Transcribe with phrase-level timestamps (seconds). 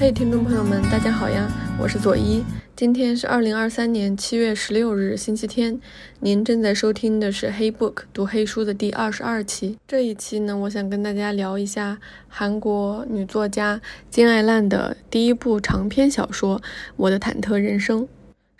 [0.00, 1.46] 嘿，听众朋友们，大家好呀，
[1.78, 2.42] 我是左一。
[2.74, 5.78] 今天是二零二三年七月十六日，星期天。
[6.20, 9.76] 您正在收听的是《黑 book》读黑书的第二十二期。
[9.86, 13.78] 这一期呢，我想跟大家聊一下韩国女作家
[14.08, 16.58] 金爱烂的第一部长篇小说
[16.96, 18.00] 《我的忐忑人生》。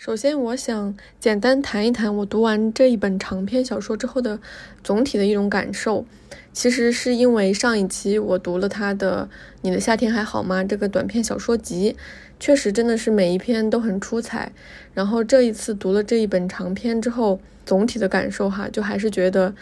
[0.02, 4.40] 首先，我想简单谈一谈我读完这一本长篇小说之后的
[4.82, 6.06] 总体的一种感受。
[6.54, 9.28] 其实是因为上一期我读了他的
[9.60, 11.94] 《你的夏天还好吗》这个短篇小说集，
[12.38, 14.50] 确实真的是每一篇都很出彩。
[14.94, 19.54] 然后这一次读了这一本长篇之后，总体的感受哈，就还是觉得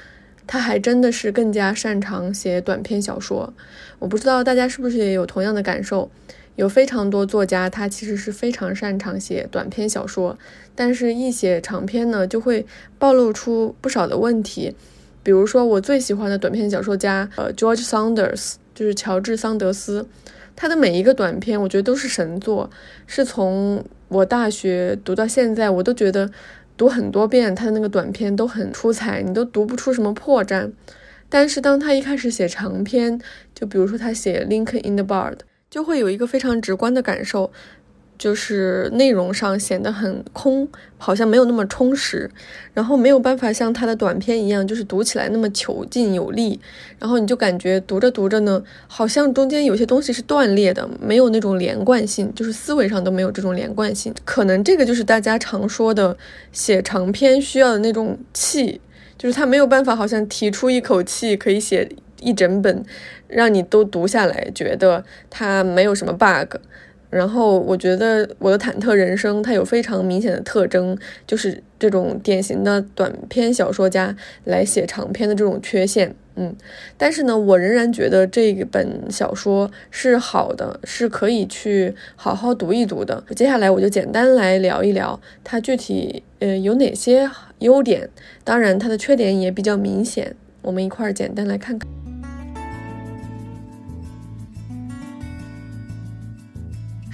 [0.47, 3.53] 他还真的是更加擅长写短篇小说。
[3.99, 6.09] 我不知道大家是不是也有同样的感受？
[6.59, 10.37] 有非常多作家，他其实是非常擅长写短篇小说，
[10.75, 12.67] 但是一写长篇呢，就会
[12.99, 14.75] 暴露出不少的问题。
[15.23, 20.05] 比如说，我最喜欢的短篇小说家，呃，George Saunders，就是乔治·桑德斯，
[20.57, 22.69] 他的每一个短篇，我觉得都是神作，
[23.07, 26.29] 是从我大学读到现在，我都觉得
[26.77, 30.73] 读很多遍他的那个短篇都很出彩，你都读不出什么破绽。
[31.29, 33.21] 但是当他一开始写长篇，
[33.55, 35.35] 就比如说他写《Lincoln in the Bard》，
[35.71, 37.51] 就会有一个非常直观的感受。
[38.19, 42.29] 就是内容上显得很空，好像没有那么充实，
[42.75, 46.59] 然后没有办法像他的短篇一样，就是读起来那么遒劲有力。
[46.99, 54.13] 然后你就感觉读着读着呢，好像中间有些东西是断裂的，没有那种连贯性，就是思维上都没有这种连贯性。
[54.25, 56.19] 可能这个就是大家常说的
[56.51, 58.81] 写长篇需要的那种气，
[59.17, 61.89] 就是他没有办法，好像提出一口气可以写
[62.21, 62.85] 一整本，
[63.29, 66.57] 让你都读下来，觉得它没有什么 bug。
[67.11, 70.95] 然后我觉得我的忐忑人生，它有非常明显的特征，
[71.27, 76.15] 就是这种典型的短篇小说家来写长篇的这种缺陷。
[76.37, 76.55] 嗯，
[76.99, 83.25] 但是呢，我仍然觉得这本小说是好的，是可以去好好读一读的。
[83.35, 87.29] 接下来我就简单来聊一聊它具体呃有哪些
[87.61, 88.11] 优点，
[88.45, 91.98] 当然它的缺点也比较明显，我们一块儿简单来看看。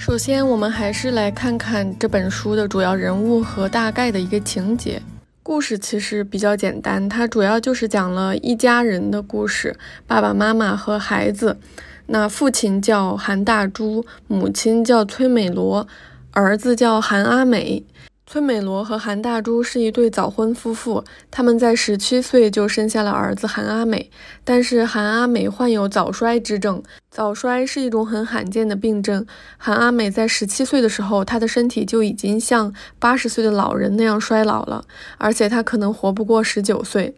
[0.04, 5.00] 首先，我们还是来看看这本书的主要人物和大概的一个情节。
[5.42, 9.74] 故事其实比较简单，它主要就是讲了一家人的故事，
[10.06, 11.56] 爸爸妈妈和孩子。
[12.04, 15.88] 那父亲叫韩大珠，母亲叫崔美罗，
[16.32, 17.82] 儿子叫韩阿美。
[18.26, 24.10] 崔美罗和韩大珠是一对早婚夫妇，他们在十七岁就生下了儿子韩阿美。
[24.42, 29.24] 但是韩阿美患有早衰之症，早衰是一种很罕见的病症。
[29.58, 34.86] 韩阿美在十七岁的时候，她的身体就已经像八十岁的老人那样衰老了，
[35.18, 37.14] 而且她可能活不过十九岁。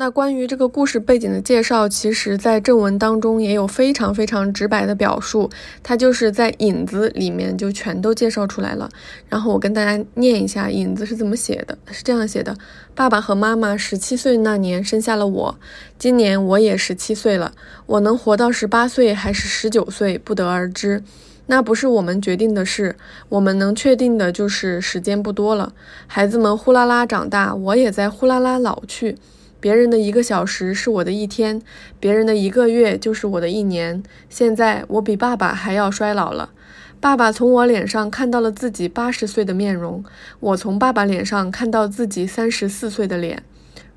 [0.00, 5.50] 那关于这个故事背景的介绍，其实，在正文当中也有非常非常直白的表述，
[5.82, 8.88] 它就是在引子里面就全都介绍出来了。
[9.28, 12.56] 然后我跟大家念一下引子是怎么写的，是这样写的：
[12.94, 15.54] 爸爸和妈妈十七岁那年生下了我，
[15.98, 17.52] 今年我也十七岁了，
[17.84, 21.02] 我能活到十八岁还是十九岁，不得而知，
[21.44, 22.96] 那不是我们决定的事。
[23.28, 25.74] 我们能确定的就是时间不多了，
[26.06, 29.18] 孩子们呼啦啦长大，我也在呼啦啦老去。
[29.60, 31.60] 别人的一个小时是我的一天，
[32.00, 34.02] 别人的一个月就是我的一年。
[34.28, 36.50] 现在我比爸爸还要衰老了。
[36.98, 40.04] 爸爸从我脸上看到了自己八十岁的面容，
[40.40, 43.42] 我从爸爸脸上看到自己三十四岁的脸。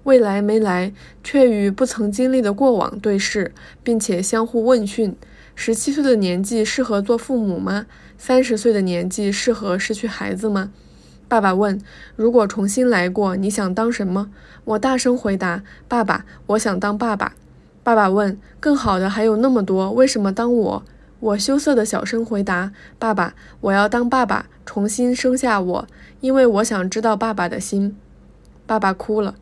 [0.03, 0.91] 未来没来，
[1.23, 3.53] 却与不曾经历的过往对视，
[3.83, 5.15] 并且相互问讯。
[5.55, 7.85] 十七岁的年纪适合做父母吗？
[8.17, 10.71] 三十岁的年纪适合失去孩子吗？
[11.33, 11.81] 爸爸问
[12.15, 14.29] ：“如果重新来过，你想当什么？”
[14.65, 17.33] 我大声回答：“爸爸，我想当爸爸。”
[17.81, 20.83] 爸爸问：“更好的还有那么多，为什么当我？”
[21.19, 25.87] 我羞涩的小声回答：“爸爸，我要当爸爸，重新生下我，
[26.19, 27.97] 因为我想知道爸爸的心。”
[28.67, 29.33] 爸爸哭了。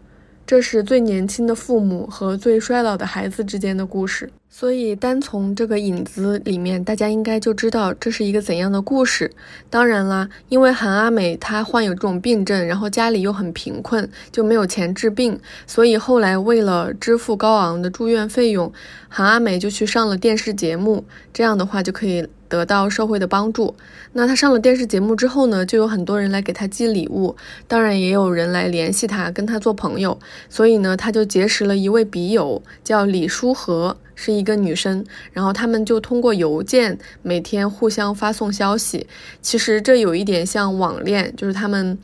[0.48, 4.32] 这是最年轻的父母和最衰老的孩子之间的故事。
[4.54, 9.32] 所以，单从这个影子里面，大家应该就知道这是一个怎样的故事。
[9.70, 18.72] 当然啦，因为韩阿美她患有这种病症，然后家里又很贫困，就没有钱治病，所以后来为了支付高昂的住院费用，
[19.08, 21.06] 韩阿美就去上了电视节目。
[21.34, 22.28] 这样的话就可以。
[22.52, 23.74] 得到社会的帮助。
[24.12, 27.34] 那她上了电视节目之后呢，就有很多人来给她寄礼物，
[27.66, 30.20] 当然也有人来联系她，跟她做朋友。
[30.50, 35.06] 所以呢，她就结识了一位笔友，叫李书和，是一个女生。
[35.32, 39.08] 然后他们就通过邮件每天互相发送消息。
[39.42, 41.98] 其实这有一点像网恋，就是他们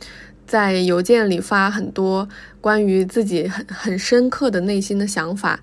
[0.46, 2.28] 在邮件里发很多
[2.62, 5.60] 关于自己很很深刻的内心的想法。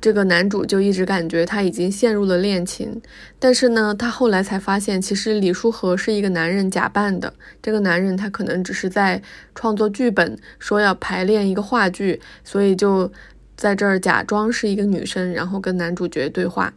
[0.00, 3.02] 这个男主就一直感觉他已经陷入了恋情，
[3.36, 7.34] 但是呢，他后来才发现，其实李书和是一个男人假扮的。
[7.60, 9.20] 这个男人他可能只是在
[9.56, 13.10] 创作剧本，说要排练一个话剧，所以就
[13.58, 16.72] 在这儿假装是一个女生，然后跟男主角对话。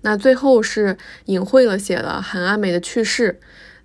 [0.00, 0.96] 那最后是
[1.26, 3.38] 隐晦了写了韩阿美的去世。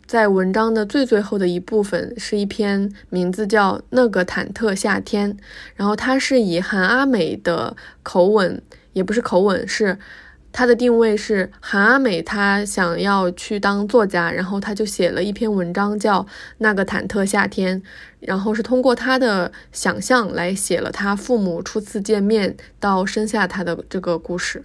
[0.07, 5.33] 在文章的最最后的一部分是一篇名字叫《那个忐忑夏天》，
[5.75, 8.61] 然后它是以韩阿美的口吻，
[8.93, 10.00] 也不是口吻，是
[10.53, 16.23] 它的定位是韩阿美，她想要去当作家，然后她就写了一篇文章叫
[16.59, 17.81] 《那个忐忑夏天》，
[18.27, 24.62] 然后是通过他的想象来写了他父母初次见面到生下他的这个故事。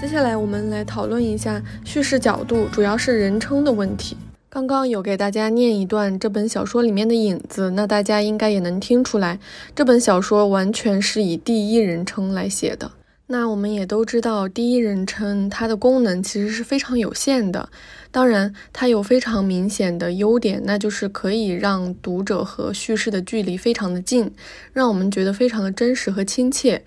[0.00, 4.16] 接下来我们来讨论一下叙事角度，主要是人称的问题。
[4.48, 9.38] 刚刚有给大家念一段这本小说里面的影子，那大家应该也能听出来，
[9.74, 12.92] 这本小说完全是以第一人称来写的。
[13.28, 17.68] 那我们也都知道，第一人称它的功能其实是非常有限的。
[18.12, 24.30] 当然，它有非常明显的优点，那就是可以让读者和叙事的距离非常的近，
[24.72, 26.84] 让我们觉得非常的真实和亲切。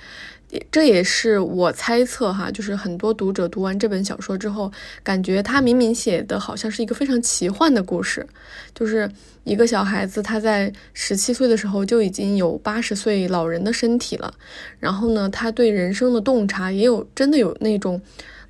[0.72, 4.72] 这也是我猜测哈，就是很多读者读完这本小说之后，
[5.04, 8.26] 感觉他明明写的好像是一个非常奇幻的故事，
[8.74, 9.10] 就是
[9.44, 14.34] 一个小孩子他在十七岁的时候就已经有八十岁老人的身体了，
[14.80, 18.02] 然后呢，他对人生的洞察也有真的有那种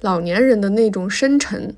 [0.02, 1.76] 老年人的那种深沉。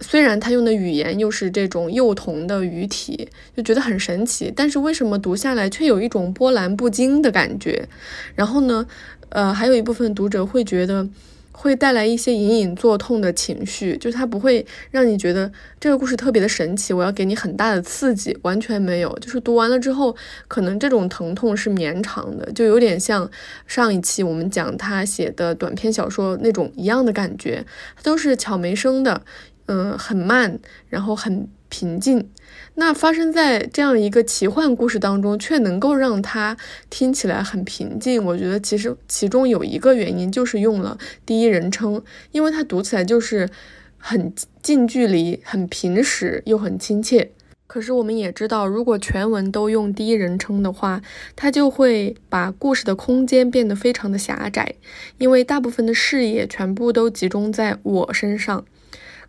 [0.00, 7.88] 虽然他用的语言又是这种幼童的语体，就觉得很神奇，但是为什么读下来却有一种波澜不惊的感觉？
[8.34, 8.86] 然后呢，
[9.28, 11.06] 呃，还有一部分读者会觉得
[11.52, 19.14] 会带来一些隐隐作痛的情绪，就是他不会让你觉得这个故事特别的神奇，我要给你很大的刺激，完全没有。
[19.18, 20.16] 就是读完了之后，
[20.48, 23.30] 可能这种疼痛是绵长的，就有点像
[23.66, 27.66] 上一期我们讲他写的短篇小说那种一样的感觉，
[28.02, 29.20] 都是悄没声的。
[29.72, 30.58] 嗯，很慢，
[30.88, 32.28] 然后很平静。
[32.74, 36.56] 那发生在这样一个奇幻故事当中，却能够让它
[36.88, 38.24] 听起来很平静。
[38.24, 42.02] 我觉得其实其中有一个原因就是用了第一人称，
[42.32, 43.48] 因为它读起来就是
[43.96, 47.30] 很近距离、很平实又很亲切。
[47.68, 51.00] 可是我们也知道，如果全文都用第一人称的话，
[51.36, 54.74] 它就会把故事的空间变得非常的狭窄，
[55.18, 58.64] 因为大部分的视野全部都集中在我身上。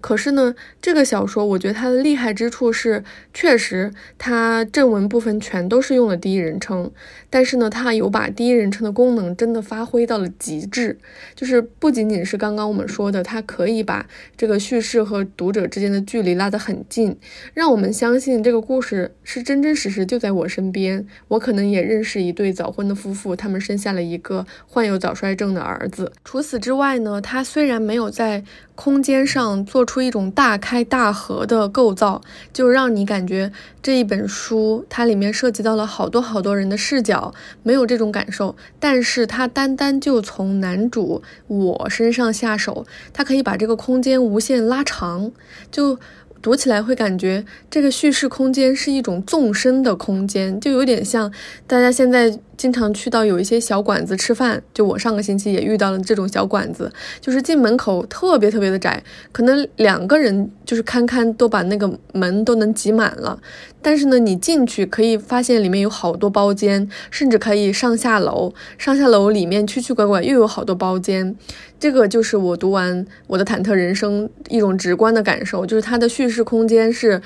[0.01, 3.03] 可是呢，这个小说我觉得它的厉害之处是，
[3.33, 6.92] 确实它正文部分全都是用了第一人称，
[7.30, 10.98] 但是呢，它有把第一人称的功能真的发挥到了极致，
[11.36, 17.15] 就是不仅仅是刚刚我们说的，它可以把这个叙事和读者之间的距离拉得很近，
[17.54, 26.12] 让我们相信这个故事是真真实实就在我身边，我可能也认识一对早婚的夫妇，他们生下了一个患有早衰症的儿子。
[26.24, 28.44] 除此之外呢，它虽然没有在
[28.75, 32.22] 空间上做出出一种大开大合的构造，
[32.54, 33.52] 就让你感觉
[33.84, 38.56] 这一本书它里面涉及到了好多好多人的视角，没有这种感受。
[38.80, 45.34] 但是它单单就从男主我身上下手，它可以把这个空间无限拉长，
[45.70, 46.00] 就。
[46.42, 51.31] 读起来会感觉这个叙事空间是一种纵深的空间，就有点像
[51.68, 54.62] 大家现在经常去到有一些小馆子吃饭。
[54.74, 63.40] 就我上个星期也遇到了这种小馆子，就是进门口特别特别的窄，可能两个人就是堪堪都把那个门都能挤满了。
[63.83, 68.54] 但是呢，你进去可以发现里面有好多包间，甚至可以上下楼。
[68.78, 71.36] 上下楼里面曲曲拐拐又有好多包间。
[71.81, 77.19] 这个就是我读完我的忐忑人生一种直观的感受，就是它的叙事空间是，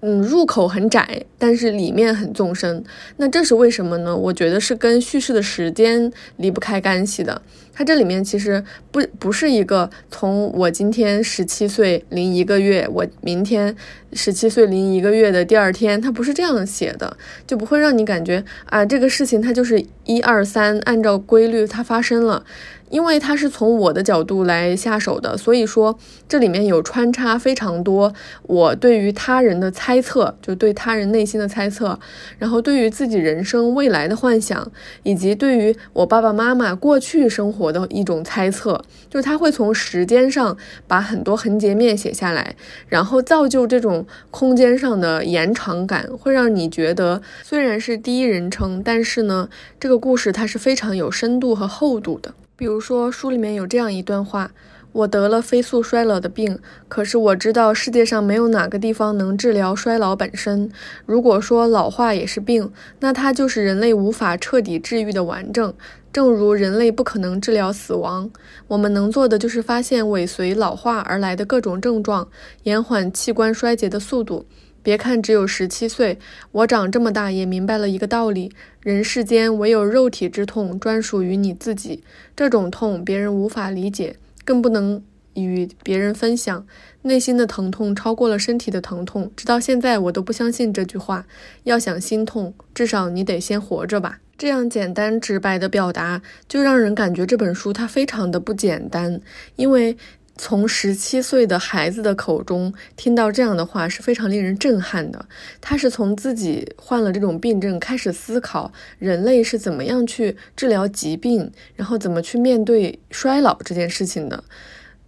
[0.00, 2.82] 嗯，入口很窄，但是里面很纵深。
[3.18, 4.16] 那这是为什么呢？
[4.16, 7.40] 我觉得是跟叙事的时间离不开干系的。
[7.76, 13.76] 它这里面其实不不是一个从我今天十七岁零一个月，我明天
[14.14, 17.14] 十七岁零一个月的第二天，它不是这样写的，
[17.46, 22.46] 就不会让你感觉啊，这个事情它就是一二三，按照规律它发生了。
[22.88, 31.98] 因为它是从我的角度来下手的，所以说这里面有穿插非常多我对于他人的猜测，就对他人内心的猜测，
[32.38, 34.70] 然后对于自己人生未来的幻想，
[35.02, 38.80] 以及对于我爸爸妈妈过去生活我的一种猜测，
[39.10, 40.56] 就是他会从时间上
[40.86, 42.54] 把很多横截面写下来，
[42.88, 49.48] 然后造就这种空间上的延长感，会让你觉得虽然是第一人称，但是呢，
[49.80, 52.32] 这个故事它是非常有深度和厚度的。
[52.56, 54.50] 比如说，书里面有这样一段话：
[54.92, 56.58] 我得了飞速衰老的病，
[56.88, 60.70] 可是我知道世界上没有哪个地方能治疗衰老本身。
[61.04, 65.74] 如果说老化也是病，那它就是人类无法彻底治愈的顽症。
[66.16, 68.30] 正如人类不可能治疗死亡，
[68.68, 72.30] 我们能做的就是发现尾随老化而来的各种症状，
[72.62, 74.46] 延缓器官衰竭的速度。
[74.82, 76.18] 别看只有十七岁，
[76.52, 82.02] 我长这么大也明白了一个道理：人世间唯有肉体之痛专属于你自己，
[82.34, 84.16] 这种痛别人无法理解。
[84.46, 85.02] 更不能
[85.34, 86.66] 与别人分享，
[87.02, 89.30] 内心的疼痛超过了身体的疼痛。
[89.36, 91.26] 直到现在，我都不相信这句话。
[91.64, 94.20] 要想心痛，至少你得先活着吧。
[94.38, 99.20] 这样简单直白的表达，就让人感觉这本书它非常的不简单。
[99.56, 99.96] 因为
[100.38, 105.26] 从十七岁的孩子的口中听到这样的话，是非常令人震撼的。
[105.62, 114.44] 他是从自己患了这种病症开始思考，人类是怎么样去治疗疾病，然后怎么去面对衰老这件事情的。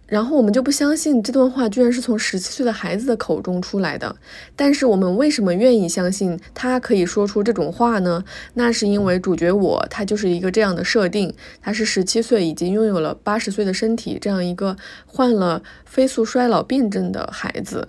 [0.09, 4.15] 然后我们就不相信这段话居然是从十七岁的孩子的口中出来的，
[4.55, 8.23] 但是我们为什么愿意相信他可以说出这种话呢？
[8.55, 14.75] 那是因为主角我他就是一个这样的设定，他是十七岁已经拥有了八十岁的身体，这样一个
[15.05, 17.87] 患了飞速衰老病症的孩子，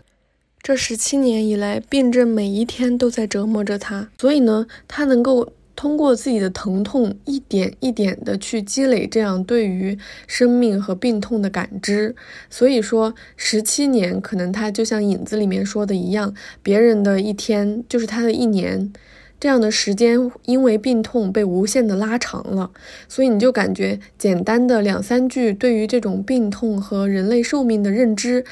[0.63, 5.53] 这十七年以来病症每一天都在折磨着他，所以呢，他能够。
[5.81, 9.97] 通过自己的疼痛，一点一点的去积累这样对于
[10.27, 12.15] 生命和病痛的感知。
[12.51, 18.93] 所以说，十七年可能他就像影子里面说的一样，别人的一天就是他的一年，
[19.41, 22.71] 这样的时间因为病痛被无限的拉长了。
[23.09, 28.45] 所以你就感觉简单的两三句对于这种病痛和人类寿命的认知。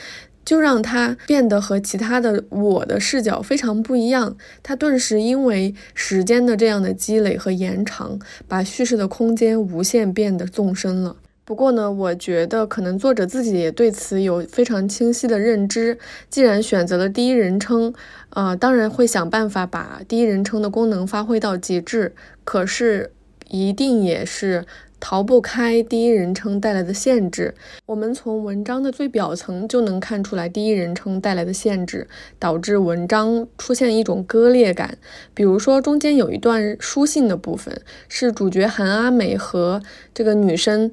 [0.48, 4.34] 就让他变得和其他的我的视角非常不一样。
[4.62, 11.16] 他顿时因为时间的这样的积累和延长，把叙事的空间无限变得纵深了。
[11.44, 15.98] 不过呢，我觉得可能作者自己也对此有非常清晰的认知。
[16.30, 17.92] 既然选择了第一人称，
[18.30, 22.14] 呃，当然会想办法把第一人称的功能发挥到极致。
[22.44, 23.12] 可是，
[23.50, 24.64] 一定也是。
[25.00, 27.54] 逃不开第一人称带来的限制。
[27.86, 32.06] 我们从文章的最表层就能看出来，第一人称带来的限制
[32.38, 34.98] 导致文章出现一种割裂感。
[35.34, 39.80] 比如说，中间有一段书信的部分，是主角韩阿美和
[40.12, 40.90] 这个女生，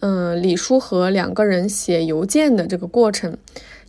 [0.00, 3.36] 嗯，李书和两个人写邮件的这个过程。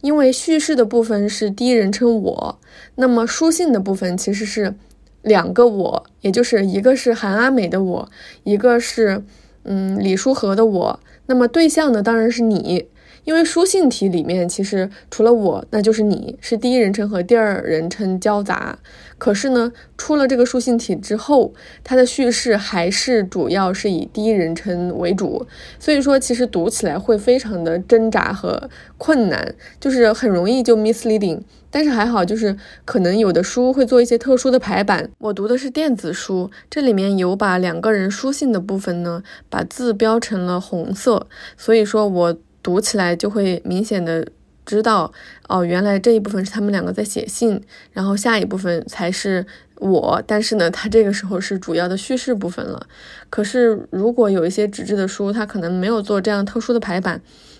[0.01, 2.59] 因为叙事的部分是第一人称我，
[2.95, 4.73] 那么书信的部分其实是
[5.21, 8.09] 两个我，也就是一个是韩阿美的我，
[8.43, 9.23] 一个是。
[9.63, 12.87] 嗯，李书和的我，那么对象呢，当然是你，
[13.23, 18.77] 因为书信体里面其实除了我，那就是你，是第一人称和第二人称交杂。
[19.17, 25.45] 可是呢，出了这个书信体之后，它的叙事还是主要是以第一人称为主，
[25.77, 31.41] 所以说其实读起来会非常的挣扎和困难，就是很容易就 misleading。
[31.71, 35.11] 但是还好，就是可能有的书会做一些特殊的排版。
[35.19, 42.37] 我读的是电子书，这里面有把两个人书信的部分呢，把字标成了红色，所以说我
[42.69, 44.23] 读起来就会明显的
[44.63, 45.11] 知道，
[45.47, 47.59] 哦，原来这一部分是他们两个在写信，
[47.93, 49.43] 然后下一部分才是
[49.77, 50.21] 我。
[50.27, 52.85] 但是呢，它这个时候是主要的叙事部分了。
[53.31, 57.19] 可是如果有一些纸质的书，它可能没有做这样特殊的排版。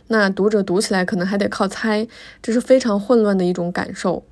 [0.10, 2.08] 那读者读起来可能还得靠猜，
[2.44, 4.24] 这是非常混乱的一种感受。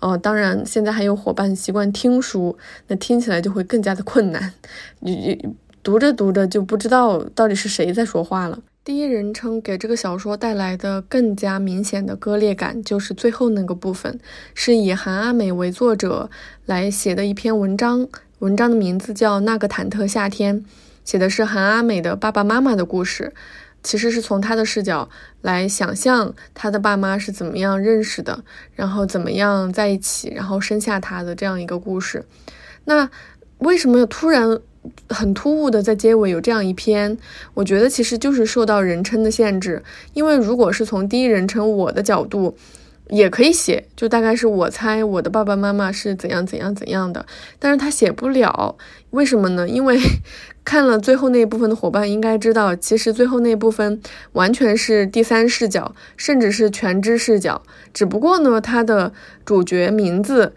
[0.00, 2.56] 哦，当然现在还有伙伴习惯听书，
[2.88, 4.54] 那听起来就会更加的困难。
[5.00, 8.58] 你你读着读着就不知道到底是谁在说话了。
[8.84, 14.20] 第一人称给这个小说带来的更加明显的割裂感，就是最后那个部分，
[14.54, 16.28] 是以韩阿美为作者
[16.66, 18.06] 来写的一篇文章，
[18.40, 20.60] 文章的名字叫《那个忐忑夏天》，
[21.02, 23.32] 写的是韩阿美的爸爸妈妈的故事。
[23.82, 25.08] 其实是从他的视角
[25.40, 32.26] 来想象他的爸妈是怎么样认识的，然后怎么样在一起，然后生下他的这样一个故事。
[32.84, 33.08] 那
[33.58, 34.60] 为什么突然
[35.08, 37.16] 很突兀的在结尾有这样一篇？
[37.54, 42.56] 我觉得其实就是受到人称的限制，因为如果是从第一人称我的角度。
[43.10, 47.26] 也可以写，就大概是我猜我的爸爸妈妈是怎样怎样怎样的，
[47.58, 48.76] 但是他写不了，
[49.10, 49.68] 为什么呢？
[49.68, 50.00] 因为
[50.64, 54.00] 看了最后那一部分的伙伴应该知道，其实最后那部分
[54.32, 57.60] 完全是第三视角，甚至是全知视角，
[57.92, 59.12] 只不过呢，他的
[59.44, 60.54] 主角名字，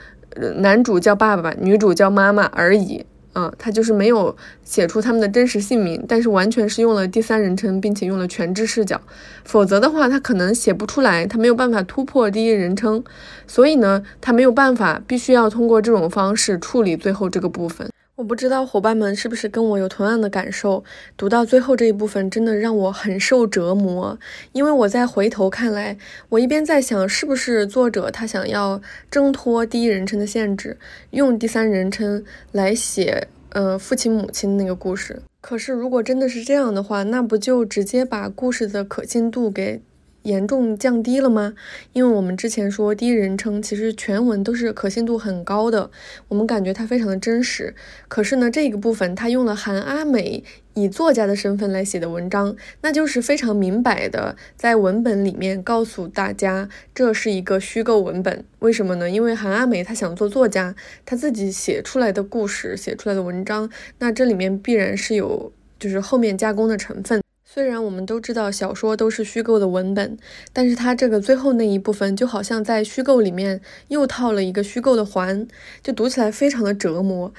[0.55, 3.05] 男主叫爸爸，女主叫妈妈而已。
[3.37, 8.99] 啊，他就是没有写出他们的真实姓名，但是完全是用了第三人称，并且用了全知视角。
[9.43, 13.03] 否则的话，他可能写不出来，他没有办法突破第一人称，
[13.45, 17.87] 所以呢，他没有办法，必须要通过这种方式处理最后这个部分。
[18.17, 20.83] 我不知道伙伴们是不是跟我有同样的感受，
[21.15, 24.17] 读到最后这一部分真的让我很受折磨。
[24.53, 25.95] 因为我在回头看来，
[26.29, 28.81] 我一边在想是不是作者他想要
[29.11, 30.75] 挣脱第一人称的限制，
[31.11, 35.21] 用第三人称来写呃父亲母亲那个故事。
[35.39, 39.79] 可是如果真的是这样的话，那不就直接把故事的可信度给？
[40.27, 41.53] 严重降低了吗？
[41.93, 45.89] 因为我们之前说第一人称，其实全文都是可信度很高的，
[46.27, 47.73] 我们感觉它非常的真实。
[48.09, 50.43] 可是呢，这个部分他用了韩阿美
[50.73, 58.43] 以作家的身份来写的文章，那就是非常明摆的在文本里面告诉大家这是一个虚构文本。
[58.59, 59.09] 为什么呢？
[59.09, 63.69] 因为韩阿美她想做作家，她自己写出来的故事、写出来的文章，
[63.99, 67.21] 那这里面必然是有就是后面加工的成分。
[67.57, 70.15] 虽然我们都知道小说都是虚构的文本，
[70.53, 75.47] 但是它这个最后那一部分就好像在虚构里面又套了一个虚构的环，
[75.81, 77.33] 就读起来非常的折磨。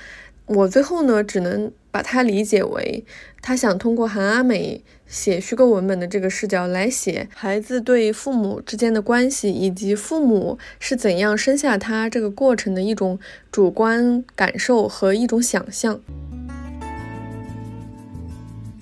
[0.47, 3.05] 我最后呢，只能把它理解为
[3.41, 13.21] 他想通过韩阿美写虚构文本的这个视角来写孩子对父母之间的关系，以及父母是怎样生下他这个过程的一种
[13.53, 16.01] 主观感受和一种想象。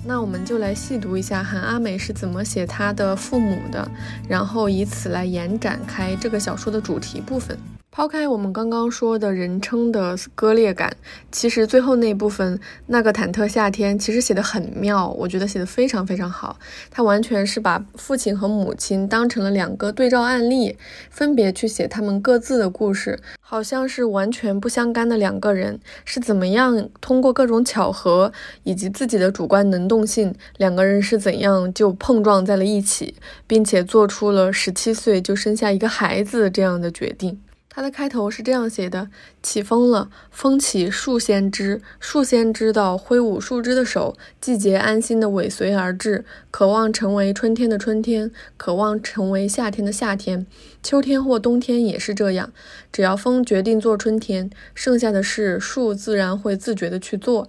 [0.07, 3.91] 那我们就来细读一下韩阿美是怎么写她的父母的，
[4.29, 7.59] 然后以此来延展开这个小说的主题部分。
[7.97, 10.95] 抛开我们刚刚说的人称的割裂感，
[11.33, 16.59] 其实最后那部分那个忐忑夏天其实写的很妙，我觉得写的非常非常好。
[16.91, 20.77] 他完全是把父亲和母亲当成了两个对照案例，
[21.09, 28.31] 分别去写他们各自的故事，好像是完全不相干的两个人是怎么样通过各种巧合
[28.65, 33.15] 以及自己的主观能动性，两个人是怎样就碰撞在了一起，
[33.47, 37.41] 并且做出了十七岁就生下一个孩子这样的决定。
[37.77, 39.11] 它的开头是这样写的：
[39.43, 50.47] 起风了，风起树先知，树先知道挥舞树枝的手，季节安心的尾随而至，渴望成为春天的春天，渴望成为夏天的夏天，
[50.83, 52.51] 秋天或冬天也是这样。
[52.91, 57.47] 只要风决定做春天，剩下的事树自然会自觉的去做。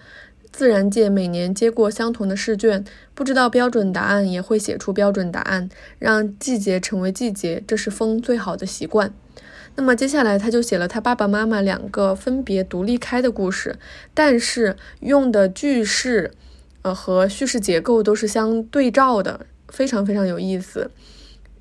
[0.51, 2.83] 自然界每年接过相同的试卷，
[3.15, 9.13] 不知道标准答案也会写出标准答案，让季节成为季节，这是风最好的习惯。
[9.77, 13.77] 那么接下来他就写了他爸爸妈妈两个分别独立开的故事，
[14.15, 16.31] 但是用的句式，
[16.81, 20.89] 呃和叙事结构都是相对照的，非常非常有意思。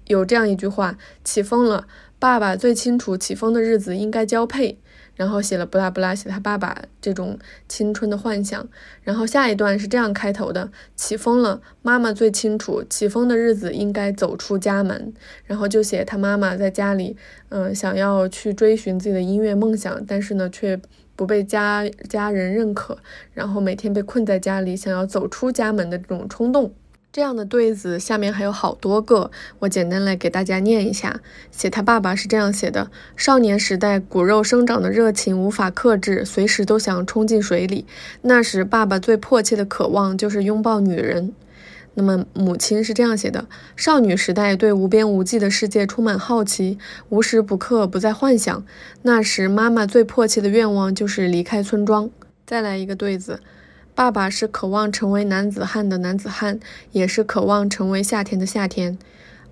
[0.06, 1.86] 有这样一句话：起风了，
[2.18, 4.78] 爸爸最清楚起风的日子应该交配。
[5.16, 8.66] 然后写了不拉不拉，写他爸爸这种青春的幻想。
[9.02, 15.12] 然后下一段是这样开头的：起风了，妈妈最清楚，起风的日子应该走出家门。
[15.46, 17.16] 然后就写他妈妈在家里，
[17.48, 20.80] 嗯，想要去追寻自己的音乐梦想，但是呢，却
[21.16, 22.98] 不被家家人认可，
[23.32, 26.72] 然后每天被困在家里，想要走出家门的这种冲动。
[27.16, 31.18] 这样的对子下面还有好多个，我简单来给大家念一下。
[31.50, 37.86] 写他爸爸是这样写的：少年时代骨肉生长的热情无法克制，随时都想冲进水里。
[38.20, 41.32] 那时爸爸最迫切的渴望就是拥抱女人。
[41.94, 46.76] 那么母亲是这样写的：少女时代对无边无际的世界充满好奇，
[47.08, 48.62] 无时不刻不在幻想。
[49.00, 52.10] 那时妈妈最迫切的愿望就是离开村庄。
[52.44, 53.40] 再来一个对子。
[53.96, 56.60] 爸爸是渴望成为男子汉的男子汉，
[56.92, 58.98] 也是渴望成为夏天的夏天。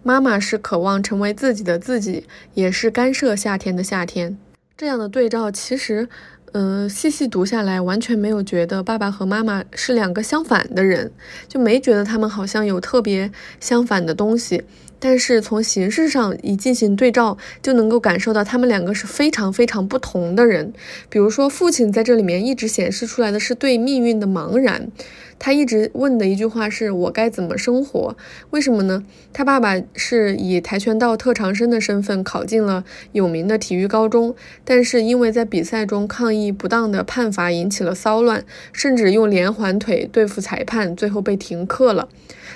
[0.02, 4.37] 妈妈是渴望成为自己的自己，也是干涉夏天的夏天。
[4.76, 6.07] 这样的对照，其实，
[6.52, 11.11] 嗯，细细读下来，完全没有觉得爸爸和妈妈是两个相反的人，
[11.48, 14.62] 就没觉得他们好像有特别相反的东西。
[15.04, 20.72] 但是从形式上一进行对照，就能够感受到他们两个是非常非常不同的人。
[21.10, 24.90] 比如说，父亲在这里面一直显示出来的是对命运的茫然。
[25.38, 28.16] 他一直问的一句话是：“我该怎么生活？”
[28.48, 29.04] 为什么呢？
[29.34, 42.08] 他爸爸是以跆拳道特长生的身份考进了有名的体育高中，但是因为在比赛中抗议不当的判罚引起了骚乱，甚至用连环腿对付裁判，最后被停课了。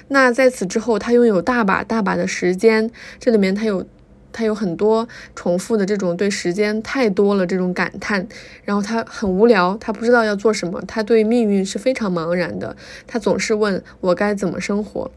[0.08, 3.86] 那在此之后，他拥有大把大把的时间，这里面他有。
[4.30, 8.24] 他有很多重复的这种对时间太多了这种感叹，
[8.62, 15.10] 然后他很无聊，他不知道要做什么，他对命运是非常茫然的，他总是问我该怎么生活。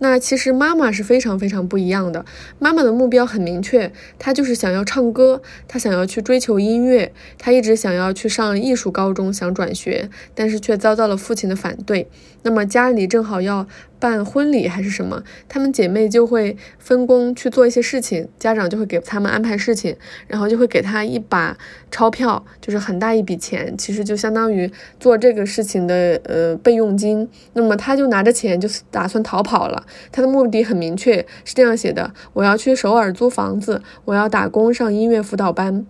[0.00, 2.24] 那其实妈妈是非常非常不一样的。
[2.58, 12.08] 妈妈的目标很明确，她就是想要唱歌，她想要去追求音乐，她一直想要去上艺术高中，想转学，但是却遭到了父亲的反对。
[12.42, 13.66] 那么家里正好要
[13.98, 19.96] 办婚礼还是什么，她们姐妹就会分工去做一些事情，家长就会给他们安排事情，
[20.26, 21.56] 然后就会给她一把
[21.90, 24.70] 钞票，就是很大一笔钱，其实就相当于
[25.00, 27.28] 做这个事情的呃备用金。
[27.54, 35.84] 那么她就拿着钱就打算逃跑了，她的目的很明确，是这样写的：我要去首尔租房子，我要打工上音乐辅导班。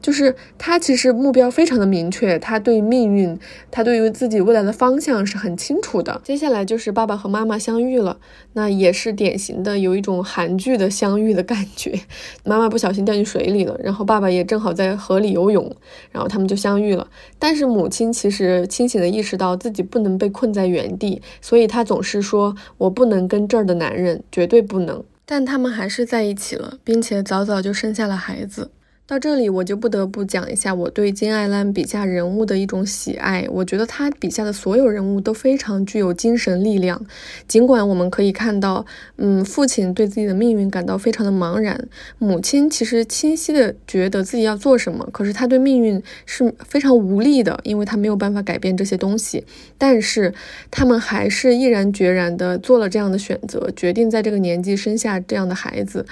[0.00, 3.38] 就是他其实目标非常的明确，他对命运，
[3.70, 6.20] 他对于自己未来的方向是很清楚的。
[6.24, 8.18] 接下来就是爸爸和妈妈相遇了，
[8.54, 12.00] 那也是典型的有一种韩剧的相遇的感觉。
[12.44, 15.70] 妈妈不小心掉进水里了，然后爸爸也正好在河里游泳，
[16.10, 17.06] 然后他们就相遇了。
[17.38, 28.70] 但是母亲其实清醒的意识到自己不能被困在原地，所以她总是说：“我不能跟这儿的男人，绝对不能。”但他们还是在一起了，并且早早就生下了孩子。
[29.10, 33.44] 到这里，我就不得不讲一下我对金爱兰笔下人物的一种喜爱。
[33.50, 37.04] 我觉得他笔下的所有人物都非常具有精神力量。
[37.48, 49.44] 尽管我们可以看到，嗯，父亲对自己的命运感到非常的茫然，母亲其实清晰的觉得自己要做什么，可是他对命运是非常无力的，因为他没有办法改变这些东西。
[49.76, 50.32] 但是
[50.70, 56.06] 他们还是毅然决然的做了这样的选择，决定在这个年纪生下这样的孩子。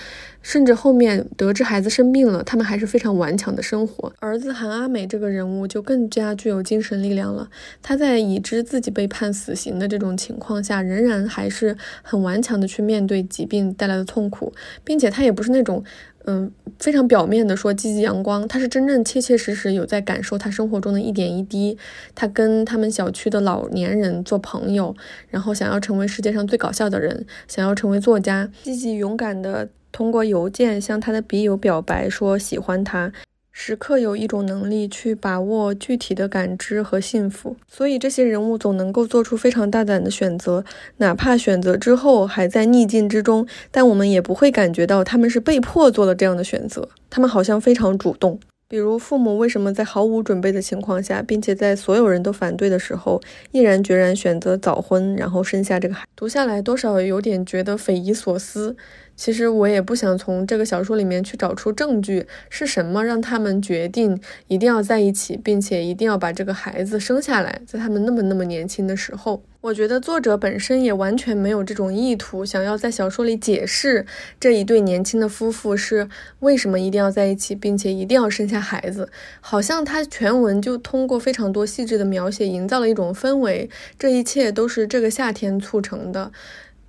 [0.49, 4.11] 甚至后面得知孩子生病了，他们还是非常顽强的生活。
[4.19, 7.51] 儿子韩阿美这个人物就更加具有精神力量了。
[7.83, 14.51] 他在已知自己被判死刑的这种情况下，仍然还是很顽强的去面对疾病带来的痛苦，
[14.83, 15.85] 并且他也不是那种，
[16.25, 21.77] 嗯，非常表面的说积极阳光，他是真正切切实实有在感受他生活中的一点一滴。
[22.15, 24.97] 他跟他们小区的老年人做朋友，
[25.29, 29.69] 然后想要成为世界上最搞笑的人，想要成为作家，积极勇敢的。
[29.99, 33.13] 通过邮件向他的笔友表白，说喜欢他，
[33.51, 37.57] 时刻有一种能力去把握具体的感知和幸福。
[37.67, 40.65] 所以这些人物总能够做出非常大胆的选择，
[40.99, 46.89] 哪怕选择之后还在逆境之中，但我们也不会感觉到他们是被迫做了这样的选择。
[47.11, 48.39] 他们好像非常主动。
[48.69, 56.07] 比如父母为什么在毫无准备的情况下，并且在所有人都反对的时候，毅然决然选择早婚，然后生下这个孩？
[56.15, 58.77] 读下来多少有点觉得匪夷所思。
[59.19, 69.43] 其实我也不想从这个小说里面去找出证据，是什么让他们决定一定要在一起，并且一定要把这个孩子生下来，在他们那么那么年轻的时候。
[69.61, 74.07] 我觉得作者本身也完全没有这种意图，想要在小说里解释
[74.39, 79.11] 这一对年轻的夫妇是为什么一定要在一起，并且一定要生下孩子。
[79.41, 86.31] 好像他全文就通过非常多细致的描写，营造了一种氛围，这一切都是这个夏天促成的。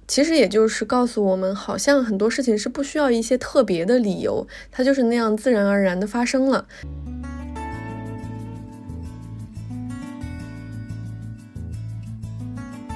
[0.10, 6.65] 其实也就是告诉我们，好像很多事情是不需要一些特别的理由，它就是那样自然而然的发生了。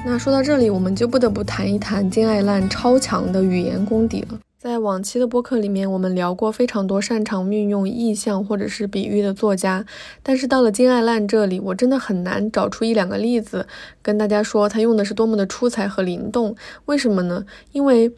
[0.04, 4.40] 那说到这里，我们就不得不谈一谈金爱烂超强的语言功底了。
[4.64, 9.86] 在往期的播客里面，我们聊过非常多擅长运用意象或者是比喻的作家，
[10.24, 13.68] 但是到了金爱烂这里，我真的很难找出一两个例子
[14.02, 16.56] 跟大家说他用的是多么的出彩和灵动。
[16.86, 17.46] 为什么呢？
[17.74, 18.10] 因为。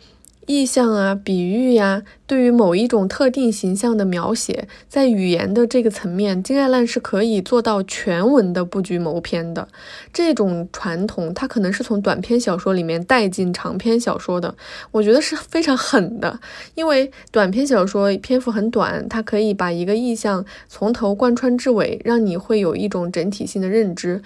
[0.45, 9.67] 意象啊，比喻呀，对于某一种特定形象的描写，在语言的这个层面，金爱烂是可以做到全文的布局谋篇的。
[10.13, 14.55] 这种传统，它可能是从短篇小说里面带进长篇小说的，
[14.91, 16.39] 我觉得是非常狠的。
[16.75, 24.21] 因为短篇小说篇幅很短，它可以把一个意象从头贯穿至尾，让你会有一种整体性的认知。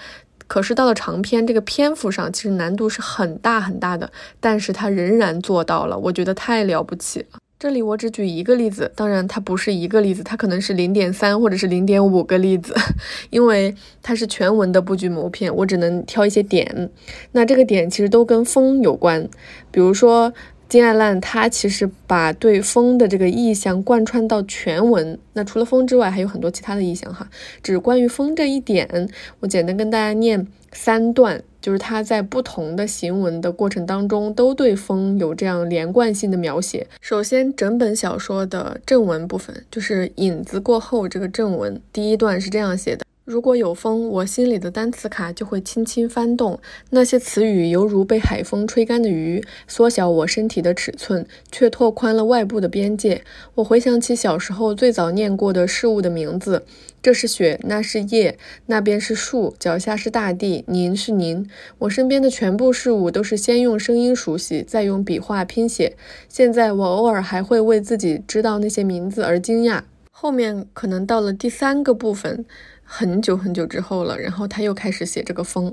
[0.49, 7.37] 可是到了长篇这个篇幅上，其实难度是很大很大的，但是他仍然做到了，我觉得太了不起了。
[7.59, 12.73] 这里我只举一个例子，当然它不是一个例子，它可能是零点三或者是零点五个例子，
[13.29, 16.89] 因为它是全文的布局谋篇，我只能挑一些点。
[17.33, 19.29] 那这个点其实都跟风有关，
[19.71, 20.33] 比如说。
[20.69, 27.27] 金爱烂他其实把对风的这个意象贯穿到全文，那除了风之外，还有很多其他的意象哈。
[27.63, 36.85] 只关于风这一点，我简单跟大家念三段，就是他在不同的行文的过程当中，都对风有这样连贯性的描写。
[37.01, 43.03] 首先，整本小说的正文部分，就是影子过后这个正文，第一段是这样写的。
[43.29, 53.21] 如果有风，我心里的单词卡就会轻轻翻动，那些词语犹如被海风吹干的鱼，缩小我身体的尺寸，却拓宽了外部的边界。
[53.53, 56.63] 我回想起小时候最早念过的事物的名字：
[57.03, 61.47] 这是雪，那是叶，那边是树，脚下是大地，您是您。
[61.77, 65.95] 我身边的全部事物都是先用声音熟悉，再用笔画拼写。
[66.27, 69.83] 现在我偶尔还会为自己知道那些名字而惊讶。
[70.09, 72.43] 后面可能到了第三个部分。
[72.91, 75.71] 很久很久之后了，然后他又开始写这个风。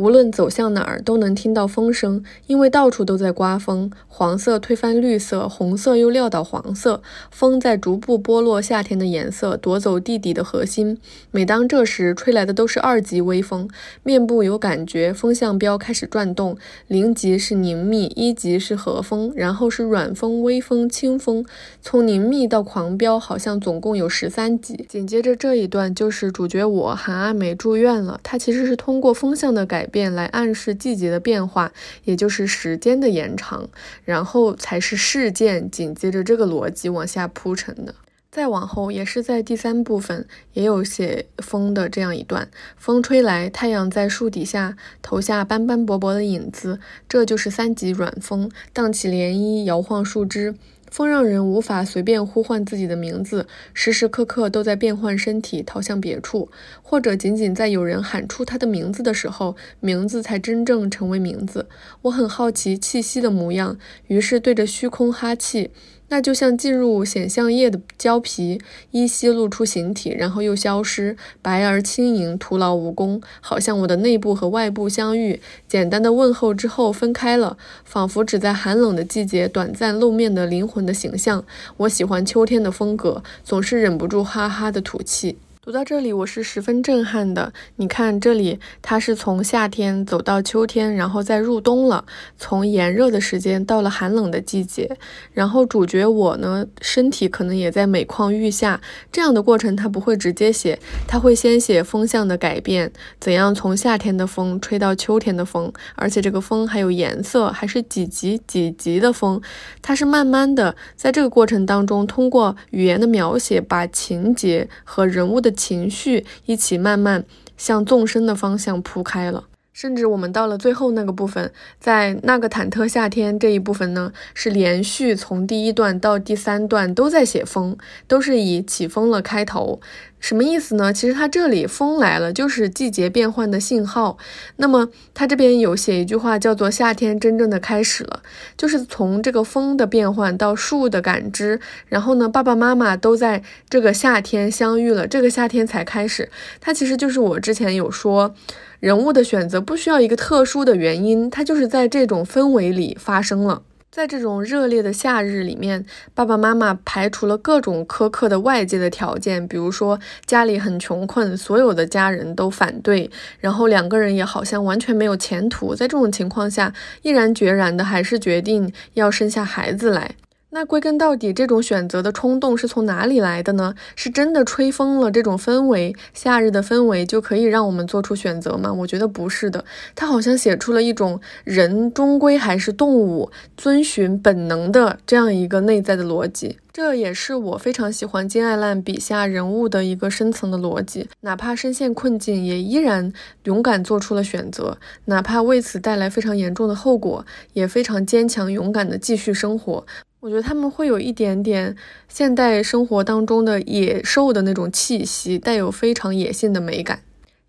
[0.00, 3.90] 无论走向哪儿，都能听到风声，因为到处都在刮风。
[4.08, 7.02] 黄色推翻绿色，红色又撂倒黄色。
[7.30, 10.98] 风在逐步剥落夏天的颜色，夺走地底的核心。
[11.30, 13.68] 每当这时，吹来的都是二级微风。
[14.02, 16.56] 面部有感觉，风向标开始转动。
[16.86, 21.44] 零级是凝密，一级是和风，然后是软风、微风、轻风。
[21.82, 24.86] 从凝密到狂飙，好像总共有十三级。
[24.88, 28.18] 紧接着这一段就是主角我韩阿美住院了。
[28.22, 29.86] 她其实是通过风向的改。
[29.90, 31.72] 变来暗示季节的变化，
[32.04, 33.68] 也就是时间的延长，
[34.04, 37.94] 然后才是事件紧接着这个逻辑往下铺陈的。
[38.30, 50.54] 再往后，也是在第三部分，也有写风的这样一段：风吹来，太阳在树底下投下斑斑驳驳的影子，这就是三级软风，荡起涟漪，摇晃树枝。
[50.90, 56.50] 风让人无法随便呼唤自己的名字，时时刻刻都在变换身体，逃向别处，
[56.82, 61.68] 或者仅仅在有人喊出他的名字的时候，名字才真正成为名字。
[62.02, 65.70] 我很好奇气息的模样，于是对着虚空哈气。
[66.10, 73.22] 那就像进入显像液的胶皮，依稀露出形体，然后又消失，白而轻盈，徒劳无功。
[73.40, 81.44] 好像我的内部和外部相遇，简单的问候之后分开了，仿佛只在寒冷的季节短暂露面的灵魂的形象。
[81.78, 85.38] 我喜欢秋天的风格，总是忍不住哈哈的吐气。
[85.70, 87.52] 读到这里，我是十分震撼的。
[87.76, 92.04] 你看，这里它是从夏天走到秋天，然后再入冬了。
[92.36, 94.96] 从炎热的时间到了寒冷的季节，
[95.32, 98.80] 然后主角我呢，身体可能也在每况愈下。
[99.12, 109.40] 这样的过程他不会直接写，他会先写风向的改变，怎样从夏天的风吹到秋天的风，而且这个风还有颜色，还是几级几级的风。
[109.80, 115.54] 它是慢慢的在这个过程当中，通过语言的描写，把情节和人物的。
[115.60, 117.26] 情绪一起慢慢
[117.58, 119.44] 向纵深的方向铺开了，
[119.74, 127.76] 甚至我们到了最后那个部分，在那个忐忑夏天这一部分呢，是连续从第一段到第三段都在写风，
[128.08, 129.80] 都是以起风了开头。
[130.20, 130.92] 什么意思呢？
[130.92, 134.18] 其实它这里风来了，就是季节变换的信号。
[134.56, 138.22] 那么它这边有写一句话，叫做“夏天真正的开始了”，
[138.56, 146.30] 就是从这个风的变换到树的感知，然后呢，爸爸妈妈都在这个夏天相遇了，这个夏天才开始。
[146.60, 148.34] 它其实就是我之前有说，
[148.78, 153.62] 人物的选择不需要一个特殊的原因，它就是在这种氛围里发生了。
[153.90, 165.74] 在这种热烈的夏日里面，爸爸妈妈排除了各种苛刻的外界的条件，比如说家里很穷困，所有的家人都反对，然后两个人也好像完全没有前途。
[165.74, 166.72] 在这种情况下，
[167.02, 170.14] 毅然决然的还是决定要生下孩子来。
[170.52, 173.72] 那归根到底，这种选择的冲动是从哪里来的呢？
[173.94, 178.72] 是真的吹风了这种氛围，夏日的氛围就可以让我们做出选择吗？
[178.72, 179.64] 我觉得不是的。
[179.94, 186.58] 他好像写出了一种人终归还是动物，遵循本能的这样一个内在的逻辑。
[186.72, 191.08] 这也是我非常喜欢金爱烂笔下人物的一个深层的逻辑。
[191.20, 193.12] 哪怕身陷困境，也依然
[193.44, 199.84] 勇敢做出了选择；哪怕为此带来非常严重的后果，也非常坚强勇敢的继续生活。
[200.20, 201.74] 我觉得他们会有一点点
[202.08, 207.00] 现代生活当中的野兽的那种气息，带有非常野性的美感。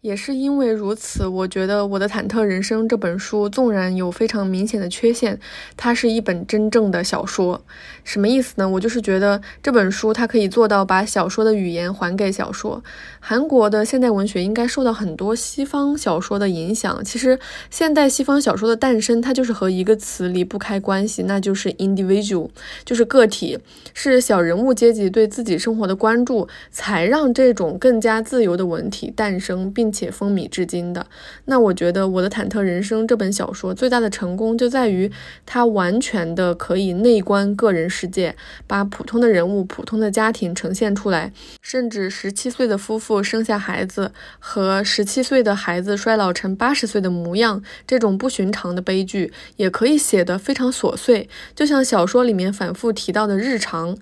[0.01, 5.39] 也是因为如此，我觉得《我的忐忑人生》这本书纵然有非常明显的缺陷，
[5.77, 7.63] 它是一本真正的小说。
[8.03, 8.67] 什么意思呢？
[8.67, 12.83] 我就是觉得这本书它可以做到把小说的语言还给小说。
[13.19, 17.05] 韩国的现代文学应该受到很多西方小说的影响。
[17.05, 17.37] 其实
[17.69, 22.49] 现代西方小说的诞生，它就是和一个词离不开关系，那就是 individual，
[22.83, 23.59] 就是个体，
[23.93, 29.90] 是小人物阶级对自己生活的关注，才让这种更加自由的文体诞生，并。
[29.91, 31.05] 且风靡至今的，
[31.45, 35.11] 那我觉得《我的忐忑人生》这本小说最大的成功就在于
[35.45, 38.35] 它完全的可以内观个人世界，
[38.67, 53.97] 把普通的人物、普通的家庭呈现出来，甚至十七岁的夫妇生下孩子和十七岁的孩子衰老成八十岁的模样，这种不寻常的悲剧也可以写得非常琐碎，就像小说里面反复提到的日常。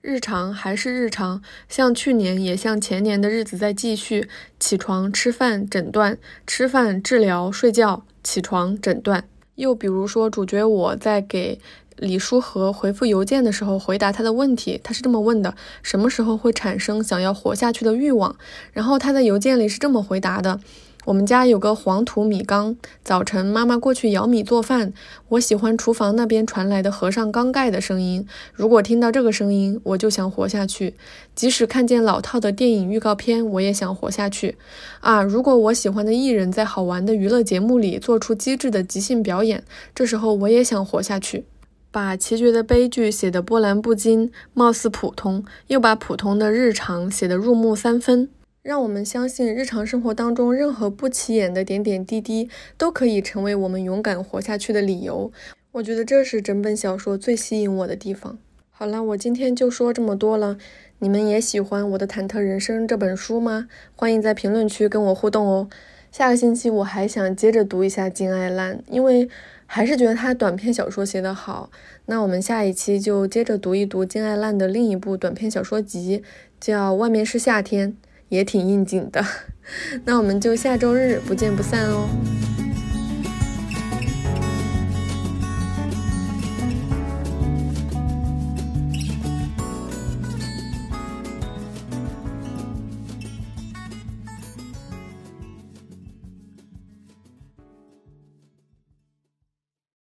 [0.00, 4.28] 日常还是日常，像去年也像前年的日子在继续。
[4.60, 6.14] 起床、吃饭、诊断；
[6.46, 9.24] 吃饭、治疗、睡觉；起床、诊断。
[9.56, 11.60] 又比如说，主角我在给
[11.96, 18.36] 李书和回复邮件的时候，回答他的问题，他是这么问的：什么时候会产生想要活下去的欲望？
[18.72, 20.60] 然后他在邮件里是这么回答的。
[21.08, 24.92] 我们家有个黄土米缸，早晨妈妈过去舀米做饭，
[25.30, 28.26] 我喜欢厨房那边传来的和尚缸盖的声音。
[28.52, 30.96] 如果听到这个声音，我就想活下去。
[31.34, 34.58] 即使看见老套的电影预告片，我也想活下去。
[35.00, 41.46] 啊，如果我喜欢的艺人，在好玩的娱乐节目里做出机智的即兴表演，这时候我也想活下去。
[41.90, 48.28] 把奇绝的悲剧写得波澜不惊，貌似普通，又把普通的日常写得入木三分。
[48.62, 55.30] 让我们相信，日常生活当中任何不起眼的点点滴滴，都可以成为我们勇敢活下去的理由。
[55.72, 58.38] 我觉得这是整本小说最吸引我的地方。
[58.70, 60.58] 好了，我今天就说这么多了。
[60.98, 63.68] 你们也喜欢我的《忐忑人生》这本书吗？
[63.94, 65.68] 欢迎在评论区跟我互动哦。
[66.10, 69.28] 下个星期我还想接着读一下金爱烂，因为
[69.66, 71.70] 还是觉得他短篇小说写得好。
[72.06, 76.24] 那我们下一期就接着读一读金爱烂的另一部短篇小说集，
[76.60, 77.92] 叫《外面是夏天》。
[78.28, 79.24] 也挺应景的，
[80.04, 82.08] 那我们就下周日不见不散哦。